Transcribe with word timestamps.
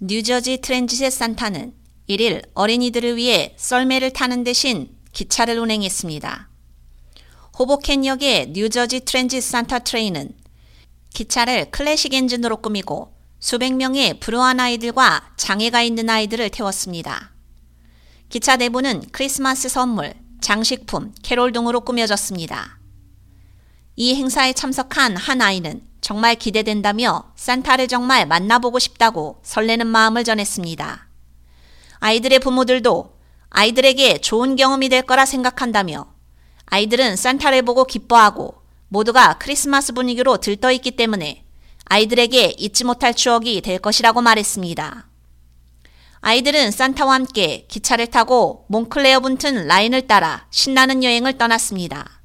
뉴저지 0.00 0.58
트랜짓의 0.58 1.12
산타는 1.12 1.74
1일 2.08 2.48
어린이들을 2.54 3.16
위해 3.16 3.54
썰매를 3.56 4.12
타는 4.12 4.44
대신 4.44 4.94
기차를 5.12 5.58
운행했습니다. 5.58 6.48
호보켄역의 7.58 8.52
뉴저지 8.52 9.00
트랜짓 9.00 9.42
Santa 9.42 9.80
Train은 9.80 10.30
기차를 11.14 11.72
클래식 11.72 12.14
엔진으로 12.14 12.58
꾸미고 12.58 13.12
수백 13.40 13.74
명의 13.74 14.20
불우한 14.20 14.60
아이들과 14.60 15.32
장애가 15.36 15.82
있는 15.82 16.08
아이들을 16.08 16.48
태웠습니다. 16.50 17.32
기차 18.28 18.54
내부는 18.54 19.02
크리스마스 19.10 19.68
선물, 19.68 20.14
장식품, 20.40 21.12
캐롤 21.24 21.50
등으로 21.50 21.80
꾸며졌습니다. 21.80 22.78
이 23.96 24.14
행사에 24.14 24.52
참석한 24.52 25.16
한 25.16 25.42
아이는 25.42 25.87
정말 26.00 26.34
기대된다며 26.34 27.32
산타를 27.36 27.88
정말 27.88 28.26
만나보고 28.26 28.78
싶다고 28.78 29.40
설레는 29.42 29.86
마음을 29.86 30.24
전했습니다. 30.24 31.08
아이들의 32.00 32.38
부모들도 32.38 33.18
아이들에게 33.50 34.18
좋은 34.18 34.56
경험이 34.56 34.88
될 34.88 35.02
거라 35.02 35.26
생각한다며 35.26 36.12
아이들은 36.66 37.16
산타를 37.16 37.62
보고 37.62 37.84
기뻐하고 37.84 38.62
모두가 38.88 39.38
크리스마스 39.38 39.92
분위기로 39.92 40.38
들떠있기 40.38 40.92
때문에 40.92 41.44
아이들에게 41.86 42.54
잊지 42.58 42.84
못할 42.84 43.14
추억이 43.14 43.60
될 43.62 43.78
것이라고 43.78 44.20
말했습니다. 44.20 45.08
아이들은 46.20 46.70
산타와 46.70 47.14
함께 47.14 47.66
기차를 47.68 48.08
타고 48.08 48.66
몽클레어 48.68 49.20
분튼 49.20 49.66
라인을 49.66 50.06
따라 50.06 50.46
신나는 50.50 51.04
여행을 51.04 51.38
떠났습니다. 51.38 52.17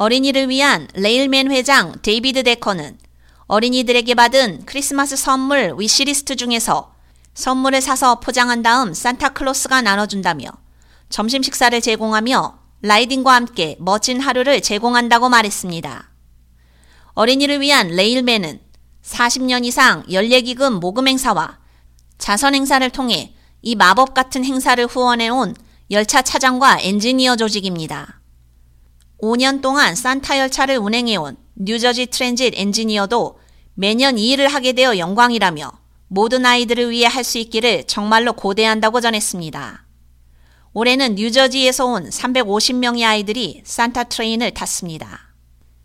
어린이를 0.00 0.48
위한 0.48 0.88
레일맨 0.94 1.50
회장 1.50 1.92
데이비드 2.00 2.42
데커는 2.42 2.96
어린이들에게 3.48 4.14
받은 4.14 4.62
크리스마스 4.64 5.14
선물 5.14 5.74
위시리스트 5.76 6.36
중에서 6.36 6.94
선물을 7.34 7.82
사서 7.82 8.18
포장한 8.20 8.62
다음 8.62 8.94
산타클로스가 8.94 9.82
나눠준다며 9.82 10.48
점심 11.10 11.42
식사를 11.42 11.78
제공하며 11.78 12.58
라이딩과 12.80 13.30
함께 13.30 13.76
멋진 13.78 14.20
하루를 14.20 14.62
제공한다고 14.62 15.28
말했습니다. 15.28 16.10
어린이를 17.12 17.60
위한 17.60 17.88
레일맨은 17.88 18.58
40년 19.04 19.66
이상 19.66 20.02
연례기금 20.10 20.80
모금 20.80 21.08
행사와 21.08 21.58
자선 22.16 22.54
행사를 22.54 22.88
통해 22.88 23.34
이 23.60 23.74
마법 23.74 24.14
같은 24.14 24.46
행사를 24.46 24.82
후원해온 24.86 25.54
열차 25.90 26.22
차장과 26.22 26.78
엔지니어 26.80 27.36
조직입니다. 27.36 28.19
5년 29.22 29.60
동안 29.60 29.94
산타 29.94 30.38
열차를 30.38 30.78
운행해온 30.78 31.36
뉴저지 31.56 32.06
트랜짓 32.06 32.54
엔지니어도 32.56 33.38
매년 33.74 34.18
이 34.18 34.30
일을 34.30 34.48
하게 34.48 34.72
되어 34.72 34.98
영광이라며 34.98 35.70
모든 36.08 36.44
아이들을 36.44 36.90
위해 36.90 37.06
할 37.06 37.22
수 37.22 37.38
있기를 37.38 37.84
정말로 37.86 38.32
고대한다고 38.32 39.00
전했습니다. 39.00 39.86
올해는 40.72 41.16
뉴저지에서 41.16 41.86
온 41.86 42.08
350명의 42.08 43.04
아이들이 43.04 43.62
Santa 43.64 44.04
Train을 44.04 44.52
탔습니다. 44.52 45.34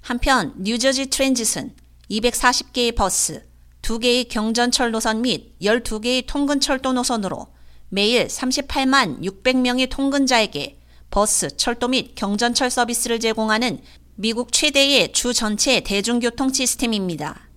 한편 0.00 0.54
뉴저지 0.58 1.06
트랜짓은 1.06 1.74
240개의 2.10 2.96
버스, 2.96 3.44
2개의 3.82 4.28
경전철 4.28 4.90
노선 4.90 5.22
및 5.22 5.58
12개의 5.60 6.26
통근철도 6.26 6.92
노선으로 6.92 7.46
매일 7.88 8.26
38만 8.26 9.22
600명의 9.22 9.88
통근자에게 9.88 10.79
버스, 11.10 11.56
철도 11.56 11.88
및 11.88 12.14
경전철 12.14 12.70
서비스를 12.70 13.18
제공하는 13.18 13.80
미국 14.14 14.52
최대의 14.52 15.12
주 15.12 15.34
전체 15.34 15.80
대중교통 15.80 16.52
시스템입니다. 16.52 17.48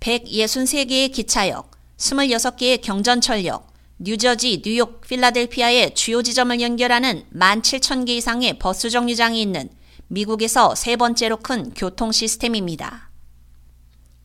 163개의 0.00 1.12
기차역, 1.12 1.70
26개의 1.96 2.82
경전철역, 2.82 3.72
뉴저지, 3.98 4.62
뉴욕, 4.62 5.00
필라델피아의 5.00 5.94
주요 5.94 6.22
지점을 6.22 6.60
연결하는 6.60 7.24
17,000개 7.32 8.10
이상의 8.10 8.58
버스 8.58 8.90
정류장이 8.90 9.40
있는 9.40 9.68
미국에서 10.06 10.74
세 10.74 10.96
번째로 10.96 11.38
큰 11.38 11.72
교통 11.74 12.12
시스템입니다. 12.12 13.10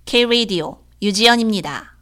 K-Radio 0.05 0.77
유지연입니다. 1.01 1.92